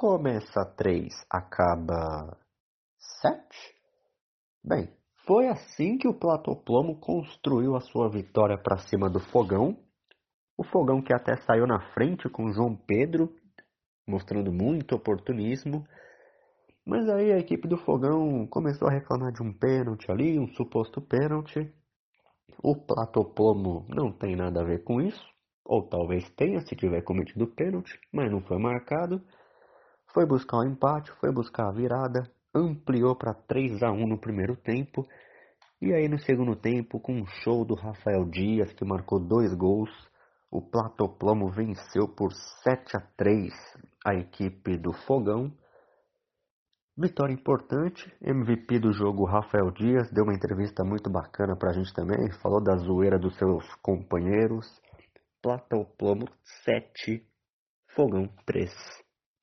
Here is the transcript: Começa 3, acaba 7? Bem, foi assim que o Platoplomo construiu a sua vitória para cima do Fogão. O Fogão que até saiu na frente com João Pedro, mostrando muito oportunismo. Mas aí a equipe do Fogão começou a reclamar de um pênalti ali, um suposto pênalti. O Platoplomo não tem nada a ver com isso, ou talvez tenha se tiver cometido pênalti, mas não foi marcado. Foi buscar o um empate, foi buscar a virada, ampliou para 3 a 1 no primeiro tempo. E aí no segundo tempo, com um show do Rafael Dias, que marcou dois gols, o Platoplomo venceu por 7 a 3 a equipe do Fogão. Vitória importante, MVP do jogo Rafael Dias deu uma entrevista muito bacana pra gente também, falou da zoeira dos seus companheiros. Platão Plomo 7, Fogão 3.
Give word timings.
Começa 0.00 0.64
3, 0.76 1.12
acaba 1.28 2.38
7? 3.20 3.36
Bem, 4.62 4.88
foi 5.26 5.48
assim 5.48 5.98
que 5.98 6.06
o 6.06 6.14
Platoplomo 6.14 7.00
construiu 7.00 7.74
a 7.74 7.80
sua 7.80 8.08
vitória 8.08 8.56
para 8.56 8.78
cima 8.78 9.10
do 9.10 9.18
Fogão. 9.18 9.76
O 10.56 10.62
Fogão 10.62 11.02
que 11.02 11.12
até 11.12 11.36
saiu 11.38 11.66
na 11.66 11.80
frente 11.94 12.28
com 12.28 12.52
João 12.52 12.76
Pedro, 12.76 13.34
mostrando 14.06 14.52
muito 14.52 14.94
oportunismo. 14.94 15.84
Mas 16.86 17.08
aí 17.08 17.32
a 17.32 17.38
equipe 17.38 17.66
do 17.66 17.78
Fogão 17.78 18.46
começou 18.46 18.86
a 18.86 18.92
reclamar 18.92 19.32
de 19.32 19.42
um 19.42 19.52
pênalti 19.52 20.08
ali, 20.12 20.38
um 20.38 20.46
suposto 20.54 21.00
pênalti. 21.00 21.74
O 22.62 22.76
Platoplomo 22.76 23.84
não 23.88 24.12
tem 24.12 24.36
nada 24.36 24.60
a 24.60 24.64
ver 24.64 24.84
com 24.84 25.00
isso, 25.00 25.26
ou 25.64 25.82
talvez 25.88 26.30
tenha 26.36 26.60
se 26.60 26.76
tiver 26.76 27.02
cometido 27.02 27.48
pênalti, 27.48 27.98
mas 28.12 28.30
não 28.30 28.40
foi 28.42 28.58
marcado. 28.58 29.20
Foi 30.12 30.26
buscar 30.26 30.58
o 30.58 30.60
um 30.60 30.70
empate, 30.70 31.12
foi 31.20 31.30
buscar 31.32 31.68
a 31.68 31.72
virada, 31.72 32.30
ampliou 32.54 33.14
para 33.14 33.34
3 33.34 33.82
a 33.82 33.90
1 33.90 34.06
no 34.06 34.18
primeiro 34.18 34.56
tempo. 34.56 35.06
E 35.80 35.92
aí 35.92 36.08
no 36.08 36.18
segundo 36.18 36.56
tempo, 36.56 36.98
com 36.98 37.12
um 37.12 37.26
show 37.26 37.64
do 37.64 37.74
Rafael 37.74 38.24
Dias, 38.24 38.72
que 38.72 38.84
marcou 38.84 39.20
dois 39.20 39.54
gols, 39.54 39.90
o 40.50 40.62
Platoplomo 40.62 41.50
venceu 41.50 42.08
por 42.08 42.32
7 42.32 42.96
a 42.96 43.00
3 43.16 43.52
a 44.04 44.14
equipe 44.14 44.78
do 44.78 44.92
Fogão. 44.92 45.52
Vitória 46.96 47.32
importante, 47.32 48.12
MVP 48.20 48.80
do 48.80 48.92
jogo 48.92 49.24
Rafael 49.24 49.70
Dias 49.70 50.10
deu 50.10 50.24
uma 50.24 50.34
entrevista 50.34 50.82
muito 50.82 51.08
bacana 51.10 51.54
pra 51.54 51.72
gente 51.72 51.92
também, 51.94 52.32
falou 52.42 52.60
da 52.60 52.76
zoeira 52.76 53.18
dos 53.18 53.36
seus 53.36 53.64
companheiros. 53.82 54.66
Platão 55.40 55.84
Plomo 55.96 56.26
7, 56.64 57.24
Fogão 57.94 58.28
3. 58.44 59.07